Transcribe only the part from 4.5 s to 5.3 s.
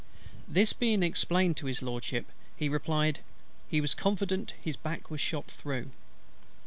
his back was